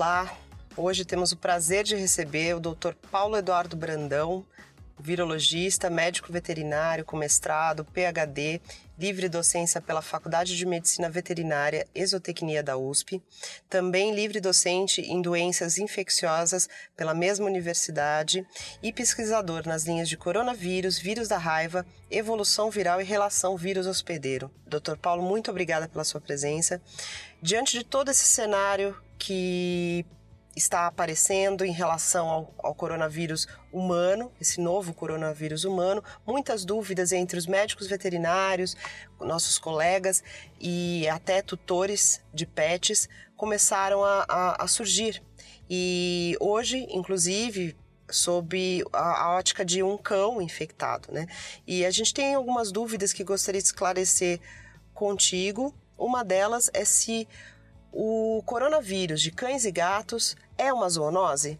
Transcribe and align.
Olá! 0.00 0.34
Hoje 0.78 1.04
temos 1.04 1.30
o 1.30 1.36
prazer 1.36 1.84
de 1.84 1.94
receber 1.94 2.56
o 2.56 2.58
Dr. 2.58 2.94
Paulo 3.10 3.36
Eduardo 3.36 3.76
Brandão, 3.76 4.46
virologista, 4.98 5.90
médico 5.90 6.32
veterinário 6.32 7.04
com 7.04 7.18
mestrado, 7.18 7.84
PhD, 7.84 8.62
livre 9.00 9.30
docência 9.30 9.80
pela 9.80 10.02
Faculdade 10.02 10.54
de 10.54 10.66
Medicina 10.66 11.08
Veterinária 11.08 11.88
Exotecnia 11.94 12.62
da 12.62 12.76
USP, 12.76 13.22
também 13.66 14.14
livre 14.14 14.42
docente 14.42 15.00
em 15.00 15.22
doenças 15.22 15.78
infecciosas 15.78 16.68
pela 16.94 17.14
mesma 17.14 17.46
universidade 17.46 18.46
e 18.82 18.92
pesquisador 18.92 19.66
nas 19.66 19.84
linhas 19.84 20.06
de 20.06 20.18
coronavírus, 20.18 20.98
vírus 20.98 21.28
da 21.28 21.38
raiva, 21.38 21.86
evolução 22.10 22.70
viral 22.70 23.00
e 23.00 23.04
relação 23.04 23.56
vírus 23.56 23.86
hospedeiro. 23.86 24.50
Dr. 24.66 24.98
Paulo, 25.00 25.22
muito 25.22 25.50
obrigada 25.50 25.88
pela 25.88 26.04
sua 26.04 26.20
presença. 26.20 26.78
Diante 27.40 27.78
de 27.78 27.84
todo 27.84 28.10
esse 28.10 28.26
cenário 28.26 28.94
que 29.18 30.04
está 30.54 30.86
aparecendo 30.86 31.64
em 31.64 31.72
relação 31.72 32.28
ao, 32.28 32.54
ao, 32.58 32.74
coronavírus 32.74 33.46
humano, 33.72 34.32
esse 34.40 34.60
novo 34.60 34.92
coronavírus 34.92 35.64
humano, 35.64 36.02
muitas 36.26 36.64
dúvidas 36.64 37.12
entre 37.12 37.38
os 37.38 37.46
médicos 37.46 37.86
veterinários, 37.86 38.76
nossos 39.20 39.58
colegas 39.58 40.22
e 40.60 41.08
até 41.08 41.40
tutores 41.40 42.20
de 42.34 42.46
pets 42.46 43.08
começaram 43.36 44.04
a, 44.04 44.26
a, 44.28 44.64
a 44.64 44.68
surgir. 44.68 45.22
E 45.68 46.36
hoje, 46.40 46.86
inclusive, 46.90 47.76
sob 48.10 48.84
a, 48.92 49.22
a, 49.22 49.36
ótica 49.36 49.64
de 49.64 49.82
um 49.82 49.96
cão 49.96 50.42
infectado, 50.42 51.12
né? 51.12 51.26
E 51.66 51.84
a 51.84 51.90
gente 51.90 52.12
tem 52.12 52.34
algumas 52.34 52.72
dúvidas 52.72 53.12
que 53.12 53.22
gostaria 53.22 53.60
de 53.60 53.66
esclarecer 53.68 54.40
contigo. 54.92 55.74
Uma 55.96 56.24
delas 56.24 56.70
é 56.74 56.84
se 56.84 57.28
o 57.92 58.42
coronavírus 58.44 59.20
de 59.20 59.30
cães 59.30 59.64
e 59.64 59.72
gatos 59.72 60.36
é 60.56 60.72
uma 60.72 60.88
zoonose? 60.88 61.58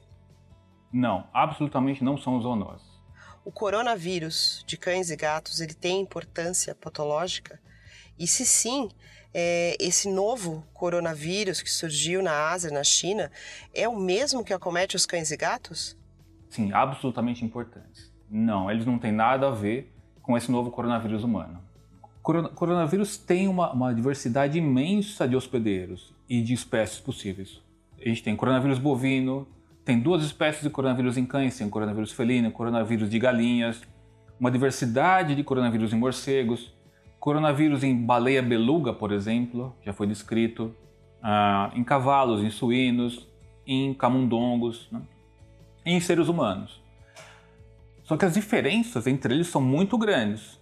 Não, 0.92 1.26
absolutamente 1.32 2.04
não 2.04 2.16
são 2.16 2.40
zoonoses. 2.40 2.88
O 3.44 3.50
coronavírus 3.50 4.62
de 4.66 4.76
cães 4.76 5.10
e 5.10 5.16
gatos 5.16 5.60
ele 5.60 5.74
tem 5.74 6.00
importância 6.00 6.74
patológica? 6.74 7.60
E 8.18 8.26
se 8.26 8.44
sim, 8.44 8.88
é, 9.32 9.76
esse 9.80 10.10
novo 10.10 10.64
coronavírus 10.72 11.62
que 11.62 11.70
surgiu 11.70 12.22
na 12.22 12.50
Ásia, 12.50 12.70
na 12.70 12.84
China, 12.84 13.30
é 13.74 13.88
o 13.88 13.96
mesmo 13.96 14.44
que 14.44 14.52
acomete 14.52 14.94
os 14.94 15.06
cães 15.06 15.30
e 15.30 15.36
gatos? 15.36 15.96
Sim, 16.48 16.72
absolutamente 16.72 17.44
importantes. 17.44 18.12
Não, 18.28 18.70
eles 18.70 18.84
não 18.86 18.98
têm 18.98 19.12
nada 19.12 19.48
a 19.48 19.50
ver 19.50 19.92
com 20.22 20.36
esse 20.36 20.50
novo 20.50 20.70
coronavírus 20.70 21.24
humano. 21.24 21.60
O 22.22 22.48
coronavírus 22.54 23.16
tem 23.16 23.48
uma, 23.48 23.72
uma 23.72 23.94
diversidade 23.94 24.58
imensa 24.58 25.26
de 25.26 25.34
hospedeiros 25.34 26.14
e 26.30 26.40
de 26.40 26.54
espécies 26.54 27.00
possíveis. 27.00 27.60
A 28.00 28.08
gente 28.08 28.22
tem 28.22 28.36
coronavírus 28.36 28.78
bovino, 28.78 29.48
tem 29.84 29.98
duas 29.98 30.24
espécies 30.24 30.62
de 30.62 30.70
coronavírus 30.70 31.16
em 31.16 31.26
cães, 31.26 31.58
tem 31.58 31.68
coronavírus 31.68 32.12
felino, 32.12 32.52
coronavírus 32.52 33.10
de 33.10 33.18
galinhas, 33.18 33.82
uma 34.38 34.50
diversidade 34.50 35.34
de 35.34 35.42
coronavírus 35.42 35.92
em 35.92 35.96
morcegos, 35.96 36.72
coronavírus 37.18 37.82
em 37.82 37.96
baleia 37.96 38.40
beluga, 38.40 38.92
por 38.92 39.10
exemplo, 39.10 39.76
já 39.84 39.92
foi 39.92 40.06
descrito, 40.06 40.72
uh, 41.18 41.76
em 41.76 41.82
cavalos, 41.82 42.42
em 42.42 42.50
suínos, 42.50 43.28
em 43.66 43.92
camundongos, 43.92 44.88
né? 44.92 45.02
em 45.84 45.98
seres 46.00 46.28
humanos. 46.28 46.80
Só 48.04 48.16
que 48.16 48.24
as 48.24 48.34
diferenças 48.34 49.06
entre 49.08 49.34
eles 49.34 49.48
são 49.48 49.60
muito 49.60 49.98
grandes. 49.98 50.60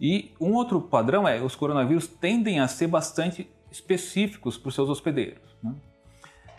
E 0.00 0.30
um 0.40 0.52
outro 0.52 0.80
padrão 0.80 1.26
é 1.26 1.40
os 1.40 1.56
coronavírus 1.56 2.06
tendem 2.06 2.60
a 2.60 2.68
ser 2.68 2.86
bastante 2.86 3.48
específicos 3.72 4.56
para 4.56 4.68
os 4.68 4.74
seus 4.74 4.88
hospedeiros. 4.88 5.56
Né? 5.62 5.74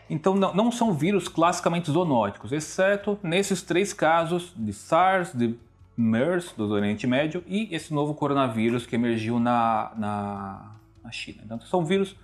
Então, 0.09 0.35
não, 0.35 0.53
não, 0.53 0.71
são 0.71 0.93
vírus 0.93 1.27
classicamente 1.27 1.89
zoonóticos, 1.89 2.51
exceto 2.51 3.17
nesses 3.23 3.61
três 3.61 3.93
casos 3.93 4.53
de 4.55 4.73
SARS, 4.73 5.33
de 5.33 5.55
MERS, 5.95 6.53
do 6.57 6.67
Oriente 6.69 7.07
Médio, 7.07 7.43
e 7.47 7.73
esse 7.73 7.93
novo 7.93 8.13
coronavírus 8.13 8.85
que 8.85 8.95
emergiu 8.95 9.39
na, 9.39 9.93
na, 9.95 10.75
na 11.03 11.11
China. 11.11 11.41
Então, 11.45 11.59
são 11.61 11.85
vírus. 11.85 12.15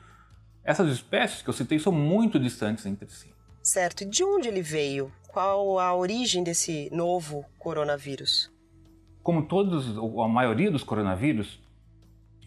Essas 0.63 0.91
espécies 0.91 1.41
que 1.41 1.50
eu 1.50 1.53
citei 1.53 1.79
são 1.79 1.91
muito 1.91 2.39
distantes 2.39 2.85
entre 2.85 3.09
si. 3.09 3.33
Certo. 3.63 4.01
E 4.01 4.06
de 4.06 4.23
onde 4.23 4.47
ele 4.47 4.61
veio? 4.61 5.11
Qual 5.27 5.79
a 5.79 5.95
origem 5.95 6.44
desse 6.44 6.89
novo 6.91 7.45
coronavírus? 7.57 8.51
Como 9.21 9.44
todos, 9.44 9.97
a 9.97 10.27
maioria 10.27 10.71
dos 10.71 10.83
coronavírus, 10.83 11.59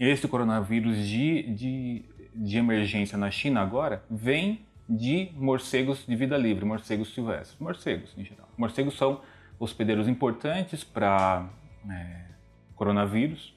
esse 0.01 0.27
coronavírus 0.27 0.97
de, 1.07 1.55
de 1.55 2.05
de 2.35 2.59
emergência 2.59 3.17
na 3.19 3.31
China 3.31 3.61
agora 3.61 4.05
vem 4.11 4.67
de 4.89 5.31
morcegos 5.35 6.05
de 6.07 6.15
vida 6.17 6.37
livre, 6.37 6.65
morcegos 6.65 7.15
silvestres, 7.15 7.59
morcegos 7.59 8.15
em 8.17 8.25
geral. 8.25 8.49
Morcegos 8.57 8.97
são 8.97 9.21
hospedeiros 9.59 10.09
importantes 10.09 10.85
para 10.85 11.49
é, 11.89 12.27
coronavírus. 12.75 13.55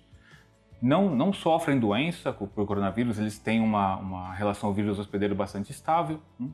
Não, 0.81 1.13
não 1.13 1.33
sofrem 1.33 1.79
doença 1.79 2.31
por 2.31 2.65
coronavírus, 2.65 3.17
eles 3.17 3.39
têm 3.39 3.59
uma, 3.59 3.95
uma 3.97 4.33
relação 4.33 4.73
vírus-hospedeiro 4.73 5.33
bastante 5.33 5.71
estável. 5.71 6.21
Hein? 6.39 6.47
Hum. 6.47 6.53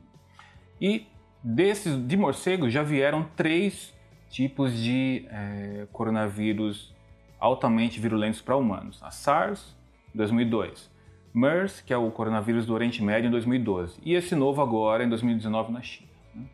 E 0.80 1.06
desses 1.42 1.96
de 2.06 2.16
morcegos 2.16 2.72
já 2.72 2.82
vieram 2.82 3.24
três 3.36 3.94
tipos 4.28 4.72
de 4.74 5.26
é, 5.30 5.86
coronavírus 5.92 6.94
altamente 7.38 8.00
virulentos 8.00 8.40
para 8.40 8.56
humanos: 8.56 9.02
a 9.02 9.10
SARS, 9.10 9.76
2002, 10.14 10.90
MERS, 11.34 11.80
que 11.80 11.92
é 11.92 11.96
o 11.96 12.10
coronavírus 12.10 12.66
do 12.66 12.74
Oriente 12.74 13.02
Médio, 13.02 13.28
em 13.28 13.30
2012, 13.30 14.00
e 14.04 14.14
esse 14.14 14.34
novo 14.34 14.60
agora, 14.60 15.02
em 15.04 15.08
2019, 15.08 15.72
na 15.72 15.82
China. 15.82 16.10
Né? 16.34 16.44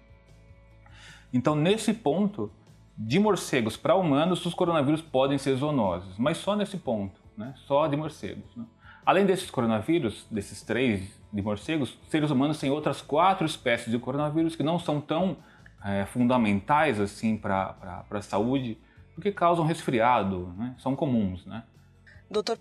Então, 1.33 1.55
nesse 1.55 1.93
ponto, 1.93 2.51
de 2.97 3.19
morcegos 3.19 3.77
para 3.77 3.95
humanos, 3.95 4.45
os 4.45 4.55
coronavírus 4.55 5.01
podem 5.01 5.39
ser 5.39 5.55
zoonoses, 5.55 6.19
mas 6.19 6.39
só 6.39 6.57
nesse 6.57 6.77
ponto, 6.77 7.21
né? 7.37 7.55
só 7.67 7.87
de 7.87 7.97
morcegos. 7.97 8.57
Né? 8.57 8.65
Além 9.07 9.25
desses 9.25 9.51
coronavírus, 9.51 10.27
desses 10.31 10.63
três 10.63 11.19
de 11.33 11.41
morcegos, 11.41 11.99
seres 12.09 12.31
humanos 12.31 12.59
têm 12.59 12.71
outras 12.71 13.01
quatro 13.01 13.47
espécies 13.47 13.91
de 13.93 13.99
coronavírus 13.99 14.57
que 14.57 14.63
não 14.63 14.79
são 14.79 15.01
tão 15.01 15.37
é, 15.85 16.05
fundamentais 16.07 17.01
assim 17.01 17.37
para 17.37 18.05
a 18.11 18.21
saúde, 18.21 18.77
porque 19.15 19.33
causam 19.33 19.65
resfriado, 19.65 20.53
né? 20.57 20.75
são 20.79 20.97
comuns. 20.97 21.47
Né? 21.47 21.63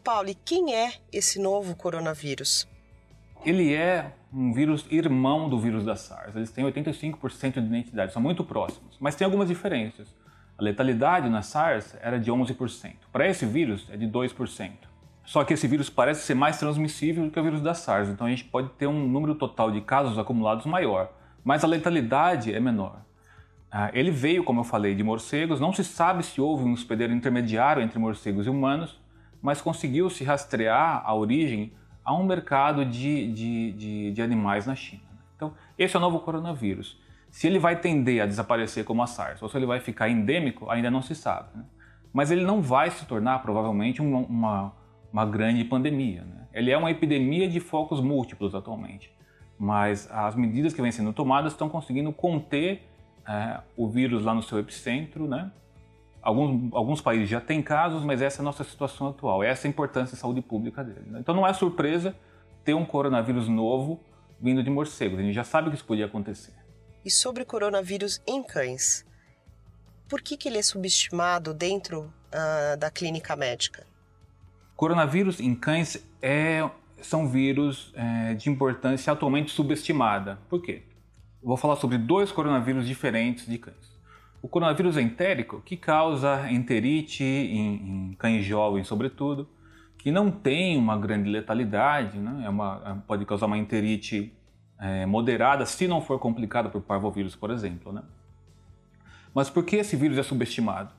Paulo, 0.03 0.29
e 0.29 0.35
quem 0.35 0.73
é 0.73 0.93
esse 1.11 1.39
novo 1.39 1.75
coronavírus? 1.75 2.67
Ele 3.45 3.73
é 3.73 4.13
um 4.33 4.53
vírus 4.53 4.85
irmão 4.89 5.49
do 5.49 5.59
vírus 5.59 5.83
da 5.83 5.95
SARS. 5.95 6.35
Eles 6.35 6.51
têm 6.51 6.65
85% 6.65 7.53
de 7.53 7.59
identidade, 7.59 8.13
são 8.13 8.21
muito 8.21 8.43
próximos, 8.43 8.97
mas 8.99 9.15
tem 9.15 9.25
algumas 9.25 9.47
diferenças. 9.47 10.15
A 10.57 10.63
letalidade 10.63 11.29
na 11.29 11.41
SARS 11.41 11.95
era 12.01 12.19
de 12.19 12.31
11%. 12.31 12.95
Para 13.11 13.27
esse 13.27 13.45
vírus 13.45 13.87
é 13.91 13.97
de 13.97 14.07
2%. 14.07 14.71
Só 15.25 15.43
que 15.43 15.53
esse 15.53 15.67
vírus 15.67 15.89
parece 15.89 16.25
ser 16.25 16.33
mais 16.33 16.57
transmissível 16.57 17.25
do 17.25 17.31
que 17.31 17.39
o 17.39 17.43
vírus 17.43 17.61
da 17.61 17.73
SARS, 17.73 18.07
então 18.07 18.25
a 18.25 18.29
gente 18.29 18.45
pode 18.45 18.69
ter 18.69 18.87
um 18.87 19.07
número 19.07 19.35
total 19.35 19.69
de 19.69 19.81
casos 19.81 20.17
acumulados 20.17 20.65
maior, 20.65 21.11
mas 21.43 21.65
a 21.65 21.67
letalidade 21.67 22.53
é 22.53 22.59
menor. 22.61 23.01
Ah, 23.69 23.91
ele 23.93 24.09
veio, 24.09 24.45
como 24.45 24.61
eu 24.61 24.63
falei, 24.63 24.95
de 24.95 25.03
morcegos, 25.03 25.59
não 25.59 25.73
se 25.73 25.83
sabe 25.83 26.23
se 26.23 26.39
houve 26.39 26.63
um 26.63 26.71
hospedeiro 26.71 27.13
intermediário 27.13 27.83
entre 27.83 27.99
morcegos 27.99 28.47
e 28.47 28.49
humanos, 28.49 28.97
mas 29.41 29.61
conseguiu 29.61 30.09
se 30.09 30.23
rastrear 30.23 31.01
a 31.05 31.13
origem 31.13 31.73
a 32.03 32.13
um 32.13 32.23
mercado 32.23 32.85
de, 32.85 33.31
de, 33.31 33.71
de, 33.73 34.11
de 34.11 34.21
animais 34.21 34.65
na 34.65 34.75
China. 34.75 35.03
Então, 35.35 35.53
esse 35.77 35.95
é 35.95 35.99
o 35.99 36.01
novo 36.01 36.19
coronavírus. 36.19 36.99
Se 37.29 37.47
ele 37.47 37.59
vai 37.59 37.75
tender 37.79 38.21
a 38.21 38.25
desaparecer 38.25 38.83
como 38.83 39.03
a 39.03 39.07
SARS 39.07 39.41
ou 39.41 39.49
se 39.49 39.57
ele 39.57 39.65
vai 39.65 39.79
ficar 39.79 40.09
endêmico, 40.09 40.69
ainda 40.69 40.89
não 40.89 41.01
se 41.01 41.13
sabe. 41.13 41.49
Né? 41.55 41.63
Mas 42.11 42.31
ele 42.31 42.43
não 42.43 42.61
vai 42.61 42.89
se 42.89 43.05
tornar, 43.05 43.39
provavelmente, 43.39 44.01
uma, 44.01 44.19
uma, 44.19 44.73
uma 45.11 45.25
grande 45.25 45.63
pandemia. 45.63 46.23
Né? 46.23 46.47
Ele 46.53 46.71
é 46.71 46.77
uma 46.77 46.89
epidemia 46.89 47.47
de 47.47 47.59
focos 47.59 47.99
múltiplos 47.99 48.55
atualmente. 48.55 49.11
Mas 49.59 50.09
as 50.11 50.35
medidas 50.35 50.73
que 50.73 50.81
vêm 50.81 50.91
sendo 50.91 51.13
tomadas 51.13 51.53
estão 51.53 51.67
conseguindo 51.67 52.11
conter 52.11 52.87
é, 53.27 53.59
o 53.75 53.87
vírus 53.87 54.23
lá 54.23 54.33
no 54.33 54.41
seu 54.41 54.59
epicentro, 54.59 55.27
né? 55.27 55.51
Alguns, 56.27 56.73
alguns 56.73 56.99
países 56.99 57.29
já 57.29 57.39
têm 57.39 57.61
casos, 57.61 58.03
mas 58.03 58.21
essa 58.21 58.39
é 58.39 58.41
a 58.41 58.43
nossa 58.43 58.61
situação 58.61 59.07
atual, 59.07 59.41
essa 59.41 59.65
é 59.65 59.69
a 59.69 59.71
importância 59.71 60.13
da 60.13 60.19
saúde 60.19 60.41
pública 60.41 60.83
dele. 60.83 61.05
Né? 61.09 61.19
Então 61.21 61.33
não 61.33 61.47
é 61.47 61.53
surpresa 61.53 62.13
ter 62.65 62.73
um 62.73 62.83
coronavírus 62.83 63.47
novo 63.47 64.03
vindo 64.37 64.61
de 64.61 64.69
morcegos, 64.69 65.19
a 65.19 65.21
gente 65.21 65.33
já 65.33 65.45
sabe 65.45 65.69
que 65.69 65.77
isso 65.77 65.85
podia 65.85 66.05
acontecer. 66.05 66.53
E 67.05 67.09
sobre 67.09 67.45
coronavírus 67.45 68.21
em 68.27 68.43
cães, 68.43 69.05
por 70.09 70.21
que, 70.21 70.35
que 70.35 70.49
ele 70.49 70.57
é 70.57 70.61
subestimado 70.61 71.53
dentro 71.53 72.13
uh, 72.33 72.75
da 72.77 72.91
clínica 72.91 73.33
médica? 73.33 73.87
Coronavírus 74.75 75.39
em 75.39 75.55
cães 75.55 76.05
é, 76.21 76.69
são 77.01 77.29
vírus 77.29 77.93
é, 77.95 78.33
de 78.33 78.49
importância 78.49 79.13
atualmente 79.13 79.51
subestimada. 79.51 80.37
Por 80.49 80.61
quê? 80.61 80.83
vou 81.41 81.55
falar 81.55 81.77
sobre 81.77 81.97
dois 81.97 82.33
coronavírus 82.33 82.85
diferentes 82.85 83.45
de 83.45 83.57
cães. 83.57 83.96
O 84.47 84.49
coronavírus 84.49 84.95
entérico, 84.95 85.61
que 85.61 85.75
causa 85.75 86.49
enterite 86.49 87.21
em, 87.21 88.11
em 88.11 88.15
cães 88.17 88.45
jovens, 88.45 88.87
sobretudo, 88.87 89.45
que 89.97 90.09
não 90.09 90.31
tem 90.31 90.77
uma 90.77 90.97
grande 90.97 91.29
letalidade, 91.29 92.17
né? 92.17 92.43
é 92.45 92.49
uma, 92.49 92.81
é, 92.85 92.93
pode 93.05 93.25
causar 93.25 93.47
uma 93.47 93.57
enterite 93.57 94.31
é, 94.79 95.05
moderada, 95.05 95.65
se 95.65 95.85
não 95.85 95.99
for 95.99 96.17
complicada 96.17 96.69
por 96.69 96.81
parvovírus, 96.81 97.35
por 97.35 97.51
exemplo. 97.51 97.91
Né? 97.91 98.01
Mas 99.35 99.49
por 99.49 99.65
que 99.65 99.75
esse 99.75 99.97
vírus 99.97 100.17
é 100.17 100.23
subestimado? 100.23 100.93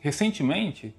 Recentemente, 0.00 0.92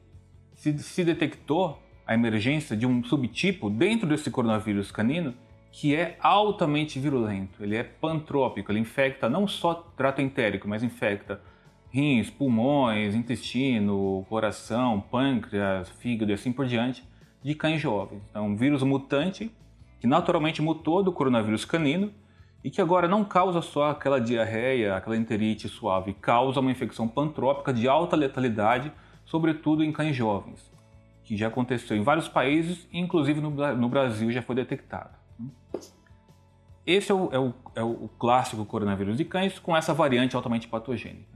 se, 0.54 0.80
se 0.80 1.04
detectou 1.04 1.84
a 2.08 2.14
emergência 2.14 2.78
de 2.78 2.86
um 2.88 3.04
subtipo 3.04 3.70
dentro 3.70 4.08
desse 4.08 4.32
coronavírus 4.32 4.94
canino 4.94 5.34
que 5.74 5.94
é 5.94 6.16
altamente 6.22 7.02
virulento. 7.02 7.62
Ele 7.62 7.76
é 7.76 7.84
pantrópico, 7.84 8.72
ele 8.72 8.80
infecta 8.80 9.28
não 9.28 9.46
só 9.46 9.74
trato 9.74 10.22
entérico, 10.22 10.70
mas 10.70 10.82
infecta 10.82 11.42
rins, 11.96 12.30
pulmões, 12.30 13.16
intestino, 13.16 14.26
coração, 14.28 15.00
pâncreas, 15.00 15.90
fígado 15.92 16.30
e 16.30 16.34
assim 16.34 16.52
por 16.52 16.66
diante 16.66 17.08
de 17.42 17.56
cães 17.56 17.82
jovens. 17.82 18.22
Então, 18.30 18.48
um 18.48 18.56
vírus 18.58 18.84
mutante 18.84 19.50
que 20.02 20.06
naturalmente 20.06 20.62
mutou 20.62 21.02
do 21.02 21.14
coronavírus 21.14 21.64
canino 21.64 22.12
e 22.62 22.70
que 22.70 22.82
agora 22.82 23.08
não 23.08 23.24
causa 23.24 23.62
só 23.62 23.92
aquela 23.92 24.20
diarreia, 24.20 24.98
aquela 24.98 25.16
enterite 25.16 25.70
suave, 25.70 26.14
causa 26.14 26.60
uma 26.60 26.72
infecção 26.72 27.08
pantrópica 27.08 27.72
de 27.72 27.88
alta 27.88 28.18
letalidade, 28.18 28.92
sobretudo 29.24 29.82
em 29.82 29.94
cães 29.94 30.16
jovens, 30.16 30.70
que 31.24 31.38
já 31.38 31.48
aconteceu 31.48 31.96
em 31.96 32.04
vários 32.04 32.28
países, 32.28 32.90
inclusive 32.92 33.40
no 33.40 33.88
Brasil 33.88 34.30
já 34.32 34.42
foi 34.42 34.56
detectado. 34.56 35.12
Esse 36.86 37.12
é 37.12 37.16
o, 37.16 37.30
é, 37.32 37.40
o, 37.40 37.54
é 37.74 37.84
o, 37.84 38.10
clássico 38.20 38.66
coronavírus 38.66 39.16
de 39.16 39.24
cães 39.24 39.58
com 39.58 39.76
essa 39.76 39.94
variante 39.94 40.36
altamente 40.36 40.68
patogênica. 40.68 41.36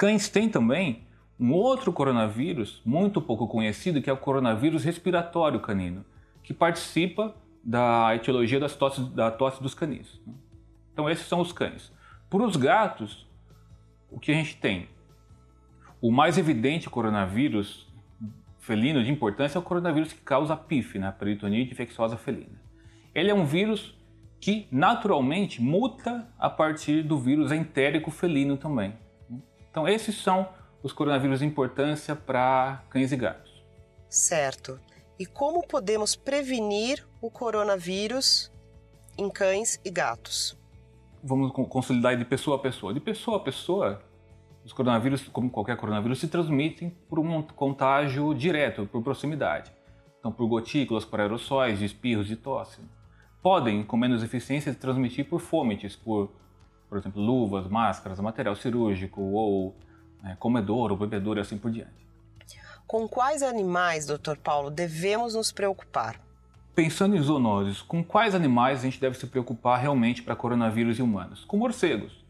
Cães 0.00 0.30
têm 0.30 0.48
também 0.48 1.02
um 1.38 1.52
outro 1.52 1.92
coronavírus 1.92 2.80
muito 2.86 3.20
pouco 3.20 3.46
conhecido, 3.46 4.00
que 4.00 4.08
é 4.08 4.12
o 4.14 4.16
coronavírus 4.16 4.82
respiratório 4.82 5.60
canino, 5.60 6.06
que 6.42 6.54
participa 6.54 7.36
da 7.62 8.16
etiologia 8.16 8.58
das 8.58 8.74
tosses, 8.74 9.06
da 9.08 9.30
tosse 9.30 9.62
dos 9.62 9.74
canis. 9.74 10.18
Então, 10.90 11.10
esses 11.10 11.26
são 11.26 11.38
os 11.38 11.52
cães. 11.52 11.92
Para 12.30 12.42
os 12.42 12.56
gatos, 12.56 13.28
o 14.10 14.18
que 14.18 14.32
a 14.32 14.34
gente 14.34 14.56
tem? 14.56 14.88
O 16.00 16.10
mais 16.10 16.38
evidente 16.38 16.88
coronavírus 16.88 17.86
felino 18.58 19.04
de 19.04 19.10
importância 19.10 19.58
é 19.58 19.60
o 19.60 19.62
coronavírus 19.62 20.14
que 20.14 20.22
causa 20.22 20.54
a 20.54 20.56
PIF, 20.56 20.98
né? 20.98 21.12
peritonite 21.12 21.72
infecciosa 21.72 22.16
felina. 22.16 22.58
Ele 23.14 23.30
é 23.30 23.34
um 23.34 23.44
vírus 23.44 23.94
que 24.40 24.66
naturalmente 24.72 25.60
muta 25.60 26.26
a 26.38 26.48
partir 26.48 27.02
do 27.02 27.18
vírus 27.18 27.52
entérico 27.52 28.10
felino 28.10 28.56
também. 28.56 28.94
Então, 29.70 29.86
esses 29.88 30.16
são 30.16 30.48
os 30.82 30.92
coronavírus 30.92 31.40
de 31.40 31.46
importância 31.46 32.16
para 32.16 32.82
cães 32.90 33.12
e 33.12 33.16
gatos. 33.16 33.64
Certo. 34.08 34.80
E 35.18 35.26
como 35.26 35.66
podemos 35.66 36.16
prevenir 36.16 37.06
o 37.20 37.30
coronavírus 37.30 38.50
em 39.16 39.28
cães 39.30 39.80
e 39.84 39.90
gatos? 39.90 40.58
Vamos 41.22 41.52
consolidar 41.52 42.16
de 42.16 42.24
pessoa 42.24 42.56
a 42.56 42.58
pessoa. 42.58 42.94
De 42.94 43.00
pessoa 43.00 43.36
a 43.36 43.40
pessoa, 43.40 44.02
os 44.64 44.72
coronavírus, 44.72 45.28
como 45.28 45.50
qualquer 45.50 45.76
coronavírus, 45.76 46.20
se 46.20 46.28
transmitem 46.28 46.90
por 47.08 47.18
um 47.18 47.42
contágio 47.42 48.34
direto, 48.34 48.86
por 48.86 49.02
proximidade. 49.02 49.70
Então, 50.18 50.32
por 50.32 50.46
gotículas, 50.48 51.04
por 51.04 51.20
aerossóis, 51.20 51.80
espirros 51.80 52.30
e 52.30 52.36
tosse 52.36 52.80
podem, 53.42 53.82
com 53.82 53.96
menos 53.96 54.22
eficiência, 54.22 54.74
transmitir 54.74 55.28
por 55.28 55.40
fomites, 55.40 55.96
por, 55.96 56.30
por 56.90 56.98
exemplo, 56.98 57.22
luvas, 57.22 57.68
máscaras, 57.68 58.18
material 58.18 58.56
cirúrgico 58.56 59.22
ou 59.22 59.76
é, 60.24 60.34
comedouro, 60.34 60.96
bebedouro 60.96 61.38
e 61.38 61.42
assim 61.42 61.56
por 61.56 61.70
diante. 61.70 62.00
Com 62.84 63.08
quais 63.08 63.42
animais, 63.44 64.04
Dr. 64.04 64.36
Paulo, 64.42 64.68
devemos 64.68 65.36
nos 65.36 65.52
preocupar? 65.52 66.20
Pensando 66.74 67.16
em 67.16 67.22
zoonoses, 67.22 67.80
com 67.80 68.02
quais 68.02 68.34
animais 68.34 68.80
a 68.80 68.82
gente 68.82 69.00
deve 69.00 69.16
se 69.16 69.26
preocupar 69.28 69.78
realmente 69.78 70.22
para 70.22 70.34
coronavírus 70.34 70.98
e 70.98 71.02
humanos? 71.02 71.44
Com 71.44 71.56
morcegos. 71.56 72.24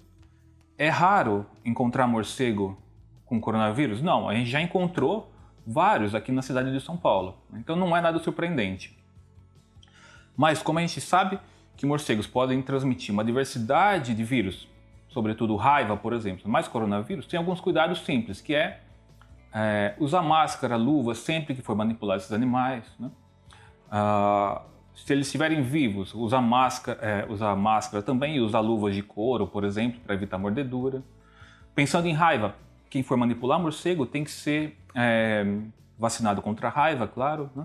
É 0.77 0.89
raro 0.89 1.47
encontrar 1.65 2.07
morcego 2.07 2.79
com 3.25 3.41
coronavírus? 3.41 4.03
Não, 4.03 4.29
a 4.29 4.35
gente 4.35 4.51
já 4.51 4.61
encontrou 4.61 5.33
vários 5.67 6.15
aqui 6.15 6.31
na 6.33 6.43
cidade 6.43 6.71
de 6.71 6.81
São 6.81 6.97
Paulo. 6.97 7.39
Então 7.55 7.77
não 7.77 7.97
é 7.97 8.01
nada 8.03 8.19
surpreendente. 8.19 8.99
Mas 10.37 10.63
como 10.63 10.79
a 10.79 10.83
gente 10.83 11.01
sabe 11.01 11.39
que 11.81 11.87
morcegos 11.87 12.27
podem 12.27 12.61
transmitir 12.61 13.11
uma 13.11 13.25
diversidade 13.25 14.15
de 14.15 14.23
vírus, 14.23 14.69
sobretudo 15.09 15.57
raiva, 15.57 15.97
por 15.97 16.13
exemplo, 16.13 16.47
mais 16.47 16.69
coronavírus, 16.69 17.27
tem 17.27 17.39
alguns 17.39 17.59
cuidados 17.59 18.05
simples, 18.05 18.39
que 18.39 18.55
é, 18.55 18.81
é 19.51 19.95
usar 19.99 20.21
máscara, 20.21 20.77
luva 20.77 21.15
sempre 21.15 21.55
que 21.55 21.63
for 21.63 21.75
manipular 21.75 22.19
esses 22.19 22.33
animais. 22.33 22.85
Né? 22.99 23.11
Ah, 23.91 24.61
se 24.95 25.11
eles 25.11 25.29
estiverem 25.29 25.63
vivos, 25.63 26.13
usar 26.15 26.43
máscara, 26.43 26.99
é, 27.01 27.27
usar 27.31 27.57
máscara 27.57 28.03
também 28.03 28.37
e 28.37 28.41
usar 28.41 28.61
luvas 28.61 28.95
de 28.95 29.03
couro, 29.03 29.47
por 29.47 29.65
exemplo, 29.65 30.01
para 30.01 30.15
evitar 30.15 30.37
mordedura. 30.37 31.03
Pensando 31.75 32.07
em 32.09 32.13
raiva, 32.13 32.55
quem 32.91 33.03
for 33.03 33.17
manipular 33.17 33.59
morcego 33.59 34.05
tem 34.05 34.23
que 34.23 34.31
ser 34.31 34.79
é, 34.95 35.47
vacinado 35.99 36.43
contra 36.43 36.69
a 36.69 36.71
raiva, 36.71 37.09
claro. 37.09 37.51
Né? 37.57 37.65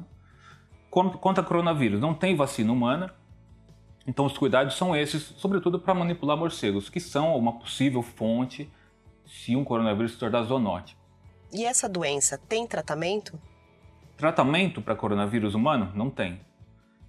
contra 0.89 1.43
coronavírus. 1.43 1.99
Não 1.99 2.13
tem 2.13 2.33
vacina 2.37 2.71
humana, 2.71 3.13
então 4.07 4.25
os 4.25 4.37
cuidados 4.37 4.75
são 4.75 4.95
esses, 4.95 5.33
sobretudo 5.37 5.79
para 5.79 5.93
manipular 5.93 6.37
morcegos, 6.37 6.89
que 6.89 6.99
são 6.99 7.35
uma 7.35 7.53
possível 7.53 8.01
fonte 8.01 8.69
se 9.25 9.55
um 9.55 9.63
coronavírus 9.63 10.13
se 10.13 10.19
tornar 10.19 10.43
zoonótico. 10.43 11.01
E 11.51 11.65
essa 11.65 11.89
doença 11.89 12.37
tem 12.37 12.67
tratamento? 12.67 13.39
Tratamento 14.17 14.81
para 14.81 14.95
coronavírus 14.95 15.55
humano? 15.55 15.91
Não 15.95 16.09
tem. 16.09 16.39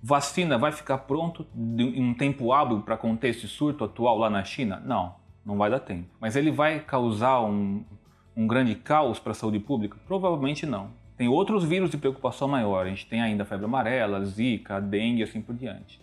Vacina 0.02 0.56
vai 0.56 0.72
ficar 0.72 0.98
pronto 0.98 1.46
em 1.54 2.02
um 2.02 2.14
tempo 2.14 2.52
hábil 2.52 2.80
para 2.80 2.96
conter 2.96 3.30
esse 3.30 3.48
surto 3.48 3.84
atual 3.84 4.16
lá 4.18 4.30
na 4.30 4.44
China? 4.44 4.80
Não, 4.84 5.16
não 5.44 5.56
vai 5.56 5.70
dar 5.70 5.80
tempo. 5.80 6.08
Mas 6.20 6.36
ele 6.36 6.50
vai 6.50 6.80
causar 6.80 7.40
um, 7.42 7.84
um 8.36 8.46
grande 8.46 8.74
caos 8.74 9.18
para 9.18 9.32
a 9.32 9.34
saúde 9.34 9.58
pública? 9.58 9.98
Provavelmente 10.06 10.64
não. 10.64 10.90
Tem 11.16 11.28
outros 11.28 11.64
vírus 11.64 11.90
de 11.90 11.96
preocupação 11.96 12.46
maior. 12.46 12.86
A 12.86 12.88
gente 12.88 13.06
tem 13.06 13.20
ainda 13.20 13.42
a 13.42 13.46
febre 13.46 13.64
amarela, 13.64 14.24
zika, 14.24 14.80
dengue 14.80 15.20
e 15.20 15.24
assim 15.24 15.40
por 15.40 15.54
diante. 15.54 16.00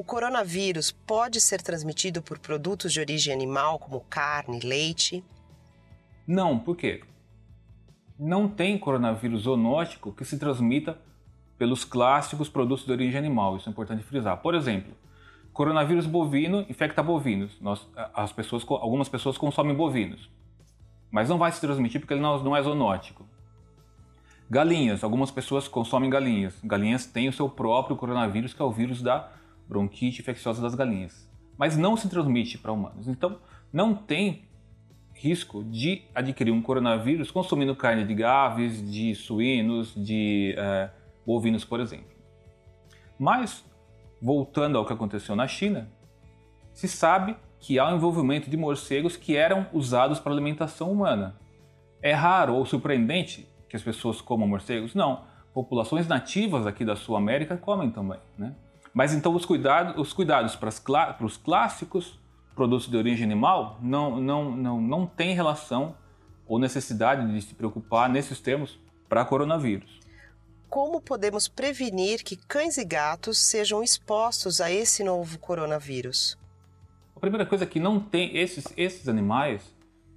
O 0.00 0.02
coronavírus 0.02 0.90
pode 0.90 1.42
ser 1.42 1.60
transmitido 1.60 2.22
por 2.22 2.38
produtos 2.38 2.90
de 2.90 3.00
origem 3.00 3.34
animal, 3.34 3.78
como 3.78 4.00
carne, 4.08 4.58
leite? 4.60 5.22
Não, 6.26 6.58
por 6.58 6.74
quê? 6.74 7.02
Não 8.18 8.48
tem 8.48 8.78
coronavírus 8.78 9.42
zoonótico 9.42 10.10
que 10.10 10.24
se 10.24 10.38
transmita 10.38 10.96
pelos 11.58 11.84
clássicos 11.84 12.48
produtos 12.48 12.86
de 12.86 12.92
origem 12.92 13.18
animal. 13.18 13.58
Isso 13.58 13.68
é 13.68 13.72
importante 13.72 14.02
frisar. 14.02 14.38
Por 14.38 14.54
exemplo, 14.54 14.94
coronavírus 15.52 16.06
bovino 16.06 16.64
infecta 16.70 17.02
bovinos. 17.02 17.60
Nós, 17.60 17.86
as 18.14 18.32
pessoas, 18.32 18.64
algumas 18.66 19.06
pessoas 19.06 19.36
consomem 19.36 19.74
bovinos, 19.76 20.30
mas 21.10 21.28
não 21.28 21.36
vai 21.36 21.52
se 21.52 21.60
transmitir 21.60 22.00
porque 22.00 22.14
ele 22.14 22.22
não, 22.22 22.42
não 22.42 22.56
é 22.56 22.62
zoonótico. 22.62 23.28
Galinhas, 24.48 25.04
algumas 25.04 25.30
pessoas 25.30 25.68
consomem 25.68 26.08
galinhas. 26.08 26.58
Galinhas 26.64 27.04
têm 27.04 27.28
o 27.28 27.32
seu 27.34 27.50
próprio 27.50 27.96
coronavírus, 27.96 28.54
que 28.54 28.62
é 28.62 28.64
o 28.64 28.72
vírus 28.72 29.02
da 29.02 29.38
bronquite 29.70 30.20
infecciosa 30.20 30.60
das 30.60 30.74
galinhas, 30.74 31.30
mas 31.56 31.76
não 31.76 31.96
se 31.96 32.08
transmite 32.08 32.58
para 32.58 32.72
humanos. 32.72 33.06
Então, 33.06 33.38
não 33.72 33.94
tem 33.94 34.48
risco 35.14 35.62
de 35.62 36.02
adquirir 36.14 36.50
um 36.50 36.60
coronavírus 36.60 37.30
consumindo 37.30 37.76
carne 37.76 38.04
de 38.04 38.24
aves, 38.24 38.90
de 38.90 39.14
suínos, 39.14 39.94
de 39.94 40.54
é, 40.58 40.90
bovinos, 41.24 41.64
por 41.64 41.78
exemplo. 41.78 42.10
Mas, 43.18 43.64
voltando 44.20 44.76
ao 44.76 44.84
que 44.84 44.92
aconteceu 44.92 45.36
na 45.36 45.46
China, 45.46 45.88
se 46.72 46.88
sabe 46.88 47.36
que 47.60 47.78
há 47.78 47.86
o 47.86 47.92
um 47.92 47.96
envolvimento 47.96 48.48
de 48.50 48.56
morcegos 48.56 49.16
que 49.16 49.36
eram 49.36 49.66
usados 49.72 50.18
para 50.18 50.32
alimentação 50.32 50.90
humana. 50.90 51.36
É 52.02 52.12
raro 52.12 52.54
ou 52.54 52.64
surpreendente 52.64 53.46
que 53.68 53.76
as 53.76 53.82
pessoas 53.82 54.20
comam 54.20 54.48
morcegos? 54.48 54.94
Não. 54.94 55.24
Populações 55.52 56.08
nativas 56.08 56.66
aqui 56.66 56.84
da 56.84 56.96
Sul 56.96 57.14
América 57.14 57.58
comem 57.58 57.90
também, 57.90 58.18
né? 58.38 58.54
Mas 58.92 59.14
então 59.14 59.34
os 59.34 59.44
cuidados, 59.44 59.94
os 59.96 60.12
cuidados 60.12 60.56
para, 60.56 60.70
para 61.12 61.26
os 61.26 61.36
clássicos 61.36 62.18
produtos 62.54 62.88
de 62.88 62.96
origem 62.96 63.24
animal 63.24 63.78
não, 63.80 64.20
não, 64.20 64.56
não, 64.56 64.80
não 64.80 65.06
tem 65.06 65.34
relação 65.34 65.94
ou 66.46 66.58
necessidade 66.58 67.26
de 67.32 67.42
se 67.42 67.54
preocupar 67.54 68.08
nesses 68.08 68.40
termos 68.40 68.78
para 69.08 69.24
coronavírus. 69.24 70.00
Como 70.68 71.00
podemos 71.00 71.48
prevenir 71.48 72.22
que 72.22 72.36
cães 72.36 72.76
e 72.76 72.84
gatos 72.84 73.38
sejam 73.38 73.82
expostos 73.82 74.60
a 74.60 74.70
esse 74.70 75.02
novo 75.02 75.38
coronavírus? 75.38 76.36
A 77.14 77.20
primeira 77.20 77.46
coisa 77.46 77.64
é 77.64 77.66
que 77.66 77.80
não 77.80 78.00
tem 78.00 78.36
esses, 78.36 78.72
esses 78.76 79.08
animais 79.08 79.62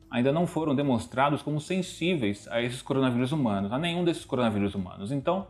ainda 0.10 0.32
não 0.32 0.46
foram 0.46 0.76
demonstrados 0.76 1.42
como 1.42 1.60
sensíveis 1.60 2.48
a 2.50 2.62
esses 2.62 2.84
coronavírus 2.84 3.32
humanos, 3.32 3.72
a 3.72 3.80
nenhum 3.80 4.04
desses 4.06 4.24
coronavírus 4.24 4.76
humanos. 4.76 5.12
Então, 5.12 5.48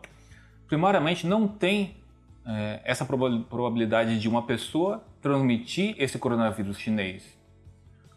primariamente, 0.67 1.27
não 1.27 1.47
tem 1.47 1.97
é, 2.45 2.81
essa 2.83 3.05
probabilidade 3.05 4.19
de 4.19 4.27
uma 4.27 4.43
pessoa 4.43 5.03
transmitir 5.21 5.95
esse 5.97 6.17
coronavírus 6.19 6.77
chinês 6.77 7.37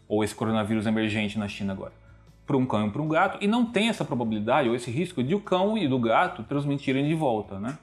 ou 0.07 0.23
esse 0.23 0.35
coronavírus 0.35 0.85
emergente 0.85 1.37
na 1.37 1.47
China 1.47 1.73
agora 1.73 1.93
para 2.47 2.55
um 2.55 2.65
cão 2.65 2.87
e 2.87 2.89
para 2.89 3.01
um 3.01 3.09
gato 3.09 3.37
e 3.41 3.47
não 3.47 3.65
tem 3.65 3.89
essa 3.89 4.05
probabilidade 4.05 4.69
ou 4.69 4.75
esse 4.75 4.89
risco 4.89 5.21
de 5.21 5.35
o 5.35 5.39
cão 5.41 5.77
e 5.77 5.85
do 5.87 5.99
gato 5.99 6.43
transmitirem 6.43 7.05
de 7.05 7.13
volta, 7.13 7.59
né? 7.59 7.77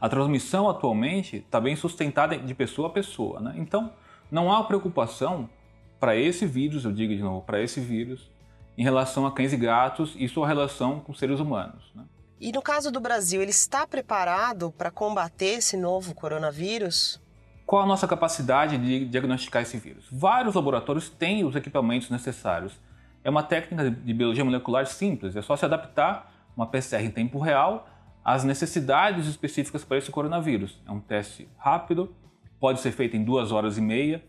A 0.00 0.08
transmissão 0.08 0.70
atualmente 0.70 1.38
está 1.38 1.60
bem 1.60 1.76
sustentada 1.76 2.38
de 2.38 2.54
pessoa 2.54 2.88
a 2.88 2.90
pessoa. 2.90 3.38
Né? 3.38 3.54
Então, 3.58 3.92
não 4.30 4.50
há 4.50 4.64
preocupação 4.64 5.50
para 5.98 6.16
esse 6.16 6.46
vírus, 6.46 6.86
eu 6.86 6.92
digo 6.92 7.14
de 7.14 7.22
novo, 7.22 7.42
para 7.42 7.60
esse 7.60 7.80
vírus, 7.80 8.30
em 8.78 8.82
relação 8.82 9.26
a 9.26 9.32
cães 9.32 9.52
e 9.52 9.58
gatos 9.58 10.16
e 10.18 10.26
sua 10.26 10.48
relação 10.48 11.00
com 11.00 11.12
seres 11.12 11.38
humanos. 11.38 11.92
Né? 11.94 12.02
E 12.40 12.52
no 12.52 12.62
caso 12.62 12.90
do 12.90 12.98
Brasil, 12.98 13.42
ele 13.42 13.50
está 13.50 13.86
preparado 13.86 14.72
para 14.72 14.90
combater 14.90 15.58
esse 15.58 15.76
novo 15.76 16.14
coronavírus? 16.14 17.20
Qual 17.66 17.82
a 17.82 17.86
nossa 17.86 18.08
capacidade 18.08 18.78
de 18.78 19.04
diagnosticar 19.04 19.60
esse 19.60 19.76
vírus? 19.76 20.06
Vários 20.10 20.54
laboratórios 20.54 21.10
têm 21.10 21.44
os 21.44 21.54
equipamentos 21.54 22.08
necessários. 22.08 22.80
É 23.22 23.28
uma 23.28 23.42
técnica 23.42 23.90
de 23.90 24.14
biologia 24.14 24.42
molecular 24.42 24.86
simples, 24.86 25.36
é 25.36 25.42
só 25.42 25.54
se 25.54 25.66
adaptar 25.66 26.50
uma 26.56 26.66
PCR 26.66 27.04
em 27.04 27.10
tempo 27.10 27.38
real 27.38 27.86
às 28.24 28.42
necessidades 28.42 29.26
específicas 29.26 29.84
para 29.84 29.98
esse 29.98 30.10
coronavírus. 30.10 30.80
É 30.86 30.90
um 30.90 30.98
teste 30.98 31.46
rápido, 31.58 32.16
pode 32.58 32.80
ser 32.80 32.92
feito 32.92 33.18
em 33.18 33.22
duas 33.22 33.52
horas 33.52 33.76
e 33.76 33.82
meia, 33.82 34.24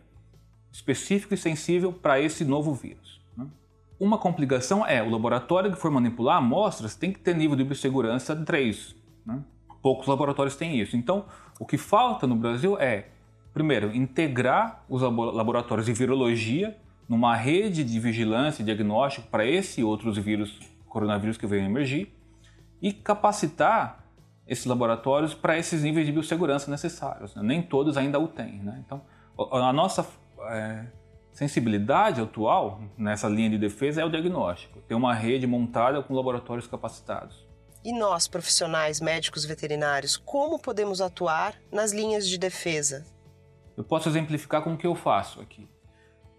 específico 0.69 1.33
e 1.33 1.37
sensível 1.37 1.93
para 1.93 2.19
esse 2.19 2.43
novo 2.43 2.73
vírus. 2.73 3.20
Uma 4.01 4.17
complicação 4.17 4.83
é 4.83 5.03
o 5.03 5.11
laboratório 5.11 5.71
que 5.71 5.77
for 5.77 5.91
manipular 5.91 6.37
amostras 6.37 6.95
tem 6.95 7.13
que 7.13 7.19
ter 7.19 7.35
nível 7.35 7.55
de 7.55 7.63
biossegurança 7.63 8.35
3. 8.35 8.95
Né? 9.23 9.43
Poucos 9.79 10.07
laboratórios 10.07 10.55
têm 10.55 10.79
isso. 10.79 10.97
Então, 10.97 11.25
o 11.59 11.67
que 11.67 11.77
falta 11.77 12.25
no 12.25 12.35
Brasil 12.35 12.79
é, 12.79 13.09
primeiro, 13.53 13.95
integrar 13.95 14.83
os 14.89 15.03
laboratórios 15.03 15.85
de 15.85 15.93
virologia 15.93 16.75
numa 17.07 17.35
rede 17.35 17.83
de 17.83 17.99
vigilância 17.99 18.63
e 18.63 18.65
diagnóstico 18.65 19.27
para 19.27 19.45
esse 19.45 19.81
e 19.81 19.83
outros 19.83 20.17
vírus, 20.17 20.59
coronavírus 20.89 21.37
que 21.37 21.45
venham 21.45 21.67
emergir, 21.67 22.11
e 22.81 22.91
capacitar 22.91 24.03
esses 24.47 24.65
laboratórios 24.65 25.35
para 25.35 25.59
esses 25.59 25.83
níveis 25.83 26.07
de 26.07 26.11
biossegurança 26.11 26.71
necessários. 26.71 27.35
Né? 27.35 27.43
Nem 27.43 27.61
todos 27.61 27.97
ainda 27.97 28.19
o 28.19 28.27
têm. 28.27 28.63
Né? 28.63 28.81
Então, 28.83 29.03
a 29.37 29.71
nossa 29.71 30.03
é, 30.49 30.87
sensibilidade 31.31 32.21
atual 32.21 32.81
nessa 32.97 33.27
linha 33.27 33.49
de 33.49 33.57
defesa 33.57 34.01
é 34.01 34.05
o 34.05 34.09
diagnóstico. 34.09 34.79
Ter 34.87 34.95
uma 34.95 35.13
rede 35.13 35.47
montada 35.47 36.01
com 36.01 36.13
laboratórios 36.13 36.67
capacitados. 36.67 37.45
E 37.83 37.91
nós, 37.91 38.27
profissionais 38.27 39.01
médicos 39.01 39.43
veterinários, 39.43 40.15
como 40.15 40.59
podemos 40.59 41.01
atuar 41.01 41.55
nas 41.71 41.91
linhas 41.91 42.29
de 42.29 42.37
defesa? 42.37 43.05
Eu 43.75 43.83
posso 43.83 44.07
exemplificar 44.07 44.61
com 44.61 44.73
o 44.73 44.77
que 44.77 44.85
eu 44.85 44.93
faço 44.93 45.41
aqui. 45.41 45.67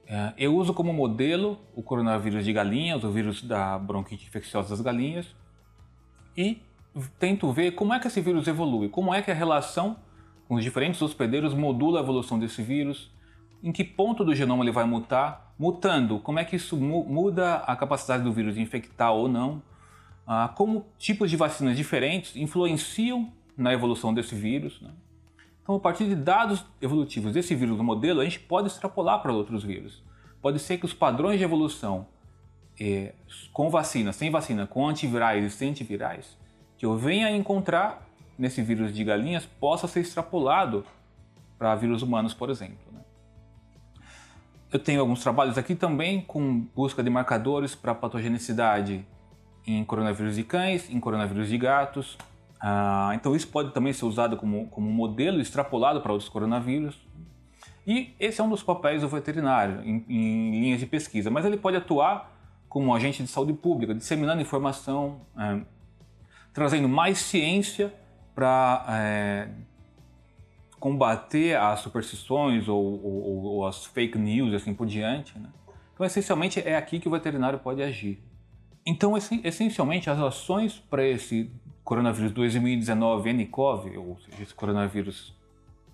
É, 0.06 0.32
eu 0.36 0.54
uso 0.54 0.74
como 0.74 0.92
modelo 0.92 1.58
o 1.74 1.82
coronavírus 1.82 2.44
de 2.44 2.52
galinhas, 2.52 3.02
o 3.02 3.10
vírus 3.10 3.42
da 3.42 3.78
bronquite 3.78 4.26
infecciosa 4.26 4.68
das 4.70 4.80
galinhas, 4.80 5.34
e 6.36 6.62
tento 7.18 7.50
ver 7.52 7.72
como 7.72 7.94
é 7.94 7.98
que 7.98 8.06
esse 8.06 8.20
vírus 8.20 8.46
evolui, 8.46 8.88
como 8.88 9.12
é 9.12 9.22
que 9.22 9.30
a 9.30 9.34
relação 9.34 9.96
com 10.46 10.56
os 10.56 10.62
diferentes 10.62 11.00
hospedeiros 11.00 11.54
modula 11.54 12.00
a 12.00 12.02
evolução 12.02 12.38
desse 12.38 12.62
vírus, 12.62 13.10
em 13.62 13.70
que 13.70 13.84
ponto 13.84 14.24
do 14.24 14.34
genoma 14.34 14.64
ele 14.64 14.72
vai 14.72 14.84
mutar, 14.84 15.54
mutando, 15.58 16.18
como 16.18 16.38
é 16.38 16.44
que 16.44 16.56
isso 16.56 16.76
muda 16.76 17.56
a 17.58 17.76
capacidade 17.76 18.24
do 18.24 18.32
vírus 18.32 18.54
de 18.54 18.60
infectar 18.60 19.12
ou 19.12 19.28
não, 19.28 19.62
ah, 20.26 20.52
como 20.54 20.86
tipos 20.98 21.30
de 21.30 21.36
vacinas 21.36 21.76
diferentes 21.76 22.34
influenciam 22.36 23.32
na 23.56 23.72
evolução 23.72 24.12
desse 24.12 24.34
vírus. 24.34 24.80
Né? 24.80 24.90
Então, 25.62 25.76
a 25.76 25.80
partir 25.80 26.06
de 26.06 26.16
dados 26.16 26.64
evolutivos 26.80 27.32
desse 27.32 27.54
vírus 27.54 27.76
do 27.76 27.84
modelo, 27.84 28.20
a 28.20 28.24
gente 28.24 28.40
pode 28.40 28.66
extrapolar 28.66 29.22
para 29.22 29.32
outros 29.32 29.62
vírus. 29.62 30.02
Pode 30.40 30.58
ser 30.58 30.78
que 30.78 30.84
os 30.84 30.92
padrões 30.92 31.38
de 31.38 31.44
evolução 31.44 32.06
eh, 32.80 33.14
com 33.52 33.70
vacina, 33.70 34.12
sem 34.12 34.30
vacina, 34.30 34.66
com 34.66 34.88
antivirais 34.88 35.44
e 35.44 35.50
sem 35.50 35.70
antivirais, 35.70 36.36
que 36.76 36.84
eu 36.84 36.96
venha 36.96 37.28
a 37.28 37.30
encontrar 37.30 38.08
nesse 38.36 38.60
vírus 38.60 38.92
de 38.92 39.04
galinhas, 39.04 39.46
possa 39.46 39.86
ser 39.86 40.00
extrapolado 40.00 40.84
para 41.58 41.76
vírus 41.76 42.02
humanos, 42.02 42.34
por 42.34 42.50
exemplo. 42.50 42.91
Eu 44.72 44.78
tenho 44.78 45.00
alguns 45.02 45.20
trabalhos 45.20 45.58
aqui 45.58 45.74
também 45.74 46.22
com 46.22 46.60
busca 46.74 47.02
de 47.02 47.10
marcadores 47.10 47.74
para 47.74 47.94
patogenicidade 47.94 49.06
em 49.66 49.84
coronavírus 49.84 50.36
de 50.36 50.44
cães, 50.44 50.88
em 50.88 50.98
coronavírus 50.98 51.46
de 51.48 51.58
gatos. 51.58 52.16
Ah, 52.58 53.10
então 53.14 53.36
isso 53.36 53.48
pode 53.48 53.72
também 53.72 53.92
ser 53.92 54.06
usado 54.06 54.34
como, 54.38 54.68
como 54.68 54.90
modelo 54.90 55.42
extrapolado 55.42 56.00
para 56.00 56.12
outros 56.12 56.30
coronavírus. 56.30 56.98
E 57.86 58.14
esse 58.18 58.40
é 58.40 58.44
um 58.44 58.48
dos 58.48 58.62
papéis 58.62 59.02
do 59.02 59.08
veterinário 59.08 59.82
em, 59.82 60.06
em 60.08 60.60
linhas 60.60 60.80
de 60.80 60.86
pesquisa, 60.86 61.30
mas 61.30 61.44
ele 61.44 61.58
pode 61.58 61.76
atuar 61.76 62.32
como 62.66 62.94
agente 62.94 63.22
de 63.22 63.28
saúde 63.28 63.52
pública, 63.52 63.94
disseminando 63.94 64.40
informação, 64.40 65.20
é, 65.36 65.60
trazendo 66.54 66.88
mais 66.88 67.18
ciência 67.18 67.92
para 68.34 68.86
é, 68.88 69.48
combater 70.82 71.56
as 71.56 71.78
superstições 71.78 72.66
ou, 72.66 72.76
ou, 72.76 73.44
ou, 73.44 73.66
as 73.68 73.84
fake 73.84 74.18
news 74.18 74.52
assim 74.52 74.74
por 74.74 74.84
diante. 74.84 75.38
Né? 75.38 75.48
Então, 75.94 76.04
essencialmente, 76.04 76.58
é 76.58 76.76
aqui 76.76 76.98
que 76.98 77.06
o 77.06 77.10
veterinário 77.12 77.60
pode 77.60 77.80
agir. 77.80 78.20
Então, 78.84 79.16
essencialmente, 79.16 80.10
as 80.10 80.18
ações 80.18 80.80
para 80.90 81.06
esse 81.06 81.48
coronavírus 81.84 82.32
2019 82.32 83.32
nCoV, 83.32 83.96
ou 83.96 84.18
seja, 84.18 84.42
esse 84.42 84.52
coronavírus 84.52 85.32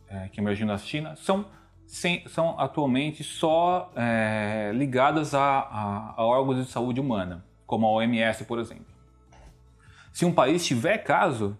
é, 0.08 0.28
que 0.28 0.40
emergiu 0.40 0.66
na 0.66 0.78
China, 0.78 1.14
são, 1.16 1.44
sem, 1.86 2.26
são 2.26 2.58
atualmente 2.58 3.22
só 3.22 3.92
é, 3.94 4.72
ligadas 4.74 5.34
a, 5.34 5.42
a, 5.42 6.14
a 6.16 6.24
órgãos 6.24 6.64
de 6.64 6.72
saúde 6.72 6.98
humana, 6.98 7.44
como 7.66 7.86
a 7.86 7.90
OMS, 7.90 8.42
por 8.46 8.58
exemplo. 8.58 8.86
Se 10.14 10.24
um 10.24 10.32
país 10.32 10.64
tiver 10.64 10.96
caso, 10.96 11.58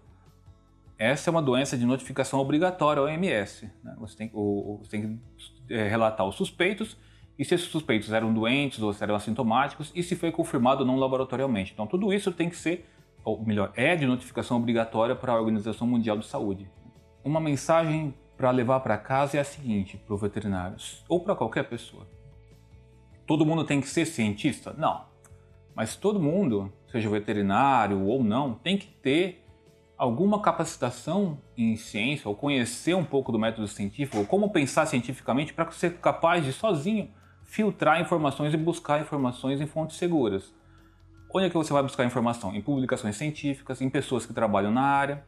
essa 0.99 1.29
é 1.29 1.31
uma 1.31 1.41
doença 1.41 1.77
de 1.77 1.85
notificação 1.85 2.41
obrigatória 2.41 3.01
OMS. 3.01 3.71
Né? 3.81 3.95
Você, 3.99 4.17
tem, 4.17 4.29
você, 4.29 4.89
tem, 4.91 5.01
que 5.01 5.73
é, 5.73 5.87
relatar 5.87 6.27
os 6.27 6.35
suspeitos 6.35 6.97
e 7.37 7.45
se 7.45 7.55
esses 7.55 7.67
suspeitos 7.69 8.11
eram 8.11 8.33
doentes 8.33 8.81
ou 8.81 8.91
se 8.91 9.01
eram 9.01 9.15
assintomáticos 9.15 9.93
e 9.95 10.03
se 10.03 10.13
foi 10.13 10.29
confirmado 10.29 10.83
não 10.83 10.97
laboratorialmente. 10.97 11.71
Então, 11.71 11.87
tudo 11.87 12.11
isso 12.11 12.33
tem 12.33 12.49
que 12.49 12.57
ser, 12.57 12.85
ou 13.23 13.41
melhor, 13.45 13.71
é 13.77 13.95
de 13.95 14.05
notificação 14.05 14.57
obrigatória 14.57 15.15
para 15.15 15.31
a 15.31 15.39
Organização 15.39 15.87
Mundial 15.87 16.17
de 16.17 16.25
Saúde. 16.25 16.69
Uma 17.23 17.39
mensagem 17.39 18.13
para 18.35 18.51
levar 18.51 18.81
para 18.81 18.97
casa 18.97 19.37
é 19.37 19.39
a 19.39 19.45
seguinte 19.45 19.97
para 19.97 20.13
o 20.13 20.17
veterinário, 20.17 20.75
ou 21.07 21.21
para 21.21 21.33
qualquer 21.33 21.63
pessoa. 21.69 22.05
Todo 23.25 23.45
mundo 23.45 23.63
tem 23.63 23.79
que 23.79 23.87
ser 23.87 24.05
cientista? 24.05 24.75
Não. 24.77 25.05
Mas 25.73 25.95
todo 25.95 26.19
mundo, 26.19 26.73
seja 26.91 27.09
veterinário 27.09 28.01
ou 28.05 28.21
não, 28.21 28.53
tem 28.53 28.77
que 28.77 28.87
ter 28.87 29.45
alguma 29.99 30.41
capacitação 30.41 31.37
em 31.57 31.75
ciência 31.75 32.29
ou 32.29 32.33
conhecer 32.33 32.95
um 32.95 33.03
pouco 33.03 33.33
do 33.33 33.37
método 33.37 33.67
científico, 33.67 34.19
ou 34.19 34.25
como 34.25 34.49
pensar 34.49 34.85
cientificamente 34.85 35.53
para 35.53 35.69
ser 35.71 35.97
capaz 35.97 36.45
de 36.45 36.53
sozinho 36.53 37.11
filtrar 37.43 37.99
informações 37.99 38.53
e 38.53 38.57
buscar 38.57 39.01
informações 39.01 39.59
em 39.59 39.67
fontes 39.67 39.97
seguras. 39.97 40.53
Onde 41.33 41.47
é 41.47 41.49
que 41.49 41.57
você 41.57 41.73
vai 41.73 41.83
buscar 41.83 42.05
informação? 42.05 42.55
Em 42.55 42.61
publicações 42.61 43.17
científicas, 43.17 43.81
em 43.81 43.89
pessoas 43.89 44.25
que 44.25 44.33
trabalham 44.33 44.71
na 44.71 44.81
área. 44.81 45.25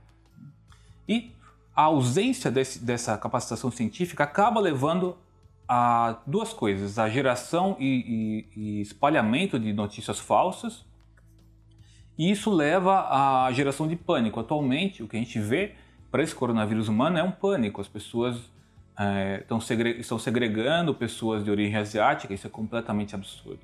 E 1.08 1.36
a 1.76 1.84
ausência 1.84 2.50
desse, 2.50 2.80
dessa 2.80 3.18
capacitação 3.18 3.70
científica 3.70 4.24
acaba 4.24 4.62
levando 4.62 5.18
a 5.68 6.22
duas 6.26 6.54
coisas: 6.54 6.98
a 6.98 7.10
geração 7.10 7.76
e, 7.78 8.48
e, 8.56 8.80
e 8.80 8.82
espalhamento 8.82 9.60
de 9.60 9.74
notícias 9.74 10.18
falsas 10.18 10.86
e 12.18 12.30
isso 12.30 12.52
leva 12.52 13.46
à 13.46 13.52
geração 13.52 13.88
de 13.88 13.96
pânico. 13.96 14.40
Atualmente, 14.40 15.02
o 15.04 15.08
que 15.08 15.16
a 15.18 15.20
gente 15.20 15.40
vê 15.40 15.76
para 16.12 16.22
esse 16.22 16.36
coronavírus 16.36 16.88
humano 16.88 17.18
é 17.18 17.24
um 17.24 17.32
pânico. 17.32 17.80
As 17.80 17.88
pessoas 17.88 18.52
é, 19.00 19.44
segre 19.62 20.00
estão 20.00 20.20
segregando 20.20 20.94
pessoas 20.94 21.44
de 21.44 21.50
origem 21.50 21.78
asiática, 21.78 22.34
isso 22.34 22.46
é 22.46 22.50
completamente 22.50 23.16
absurdo. 23.16 23.60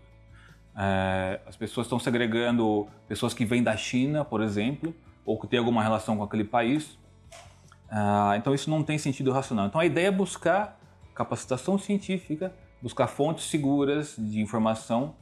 É, 0.75 1.41
as 1.45 1.55
pessoas 1.55 1.87
estão 1.87 1.99
segregando 1.99 2.87
pessoas 3.07 3.33
que 3.33 3.43
vêm 3.43 3.61
da 3.61 3.75
China, 3.75 4.23
por 4.23 4.41
exemplo, 4.41 4.95
ou 5.25 5.39
que 5.39 5.47
têm 5.47 5.59
alguma 5.59 5.83
relação 5.83 6.17
com 6.17 6.23
aquele 6.23 6.43
país. 6.43 6.97
É, 7.91 8.37
então, 8.37 8.53
isso 8.53 8.69
não 8.69 8.83
tem 8.83 8.97
sentido 8.97 9.31
racional. 9.31 9.67
Então, 9.67 9.81
a 9.81 9.85
ideia 9.85 10.07
é 10.07 10.11
buscar 10.11 10.79
capacitação 11.13 11.77
científica, 11.77 12.53
buscar 12.81 13.07
fontes 13.07 13.45
seguras 13.45 14.15
de 14.17 14.39
informação 14.39 15.15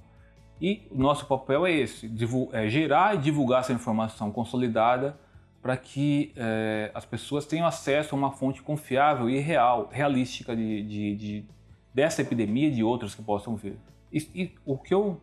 e 0.61 0.87
nosso 0.91 1.25
papel 1.25 1.65
é 1.65 1.71
esse: 1.71 2.11
é 2.53 2.67
gerar 2.67 3.15
e 3.15 3.17
divulgar 3.17 3.61
essa 3.61 3.73
informação 3.73 4.31
consolidada 4.31 5.17
para 5.61 5.75
que 5.75 6.31
é, 6.35 6.91
as 6.93 7.05
pessoas 7.05 7.45
tenham 7.45 7.65
acesso 7.65 8.13
a 8.13 8.17
uma 8.17 8.31
fonte 8.31 8.61
confiável 8.61 9.27
e 9.29 9.39
real, 9.39 9.89
realística 9.91 10.55
de, 10.55 10.83
de, 10.83 11.15
de 11.15 11.45
dessa 11.93 12.21
epidemia 12.21 12.67
e 12.67 12.71
de 12.71 12.83
outras 12.83 13.15
que 13.15 13.23
possam 13.23 13.55
vir. 13.55 13.75
E, 14.13 14.19
e, 14.35 14.51
o 14.63 14.77
que 14.77 14.93
eu 14.93 15.19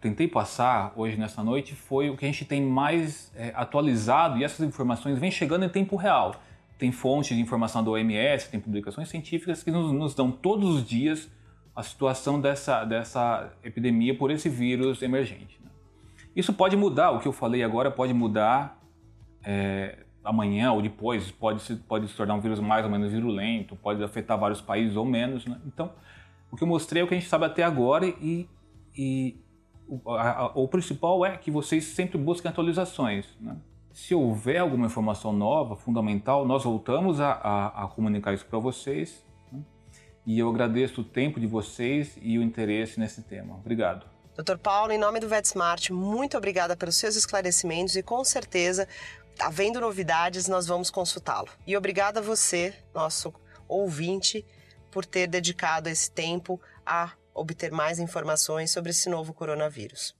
tentei 0.00 0.26
passar 0.26 0.92
hoje 0.96 1.16
nessa 1.16 1.44
noite 1.44 1.74
foi 1.74 2.08
o 2.08 2.16
que 2.16 2.24
a 2.24 2.28
gente 2.28 2.44
tem 2.44 2.62
mais 2.62 3.30
é, 3.36 3.52
atualizado 3.54 4.38
e 4.38 4.44
essas 4.44 4.66
informações 4.66 5.18
vêm 5.18 5.30
chegando 5.30 5.64
em 5.64 5.68
tempo 5.68 5.94
real. 5.94 6.36
Tem 6.78 6.90
fontes 6.90 7.36
de 7.36 7.42
informação 7.42 7.84
da 7.84 7.90
OMS, 7.90 8.50
tem 8.50 8.58
publicações 8.58 9.08
científicas 9.08 9.62
que 9.62 9.70
nos, 9.70 9.92
nos 9.92 10.14
dão 10.14 10.32
todos 10.32 10.74
os 10.74 10.84
dias 10.84 11.30
a 11.74 11.82
situação 11.82 12.40
dessa, 12.40 12.84
dessa 12.84 13.52
epidemia 13.64 14.16
por 14.16 14.30
esse 14.30 14.48
vírus 14.48 15.00
emergente. 15.02 15.58
Né? 15.62 15.70
Isso 16.36 16.52
pode 16.52 16.76
mudar, 16.76 17.10
o 17.12 17.20
que 17.20 17.28
eu 17.28 17.32
falei 17.32 17.62
agora 17.62 17.90
pode 17.90 18.12
mudar 18.12 18.78
é, 19.44 19.98
amanhã 20.24 20.72
ou 20.72 20.82
depois 20.82 21.30
pode 21.30 21.62
se, 21.62 21.76
pode 21.76 22.08
se 22.08 22.14
tornar 22.14 22.34
um 22.34 22.40
vírus 22.40 22.60
mais 22.60 22.84
ou 22.84 22.90
menos 22.90 23.10
virulento, 23.10 23.74
pode 23.76 24.02
afetar 24.02 24.38
vários 24.38 24.60
países 24.60 24.96
ou 24.96 25.04
menos. 25.04 25.46
Né? 25.46 25.58
Então, 25.66 25.90
o 26.50 26.56
que 26.56 26.62
eu 26.62 26.68
mostrei 26.68 27.02
é 27.02 27.04
o 27.04 27.08
que 27.08 27.14
a 27.14 27.18
gente 27.18 27.28
sabe 27.28 27.44
até 27.46 27.62
agora 27.62 28.06
e, 28.06 28.48
e 28.94 29.36
o, 29.88 30.10
a, 30.10 30.52
o, 30.54 30.68
principal 30.68 31.24
é 31.24 31.36
que 31.36 31.50
vocês 31.50 31.84
sempre 31.84 32.18
busquem 32.18 32.50
atualizações. 32.50 33.26
Né? 33.40 33.56
Se 33.92 34.14
houver 34.14 34.58
alguma 34.58 34.86
informação 34.86 35.32
nova, 35.32 35.76
fundamental, 35.76 36.46
nós 36.46 36.64
voltamos 36.64 37.20
a, 37.20 37.32
a, 37.32 37.84
a 37.84 37.88
comunicar 37.88 38.32
isso 38.32 38.46
para 38.46 38.58
vocês. 38.58 39.24
E 40.24 40.38
eu 40.38 40.48
agradeço 40.48 41.00
o 41.00 41.04
tempo 41.04 41.40
de 41.40 41.46
vocês 41.46 42.16
e 42.20 42.38
o 42.38 42.42
interesse 42.42 42.98
nesse 42.98 43.22
tema. 43.22 43.56
Obrigado. 43.56 44.06
Doutor 44.34 44.56
Paulo, 44.56 44.92
em 44.92 44.98
nome 44.98 45.20
do 45.20 45.28
VetSmart, 45.28 45.90
muito 45.90 46.38
obrigada 46.38 46.74
pelos 46.76 46.96
seus 46.96 47.16
esclarecimentos 47.16 47.96
e 47.96 48.02
com 48.02 48.24
certeza, 48.24 48.88
havendo 49.38 49.80
novidades, 49.80 50.48
nós 50.48 50.66
vamos 50.66 50.90
consultá-lo. 50.90 51.48
E 51.66 51.76
obrigada 51.76 52.20
a 52.20 52.22
você, 52.22 52.74
nosso 52.94 53.32
ouvinte, 53.68 54.44
por 54.90 55.04
ter 55.04 55.26
dedicado 55.26 55.88
esse 55.88 56.10
tempo 56.10 56.60
a 56.86 57.12
obter 57.34 57.70
mais 57.70 57.98
informações 57.98 58.70
sobre 58.70 58.90
esse 58.90 59.08
novo 59.10 59.34
coronavírus. 59.34 60.14